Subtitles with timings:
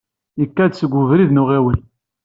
[0.39, 1.79] Yekka-d seg ubrid n uɣiwel.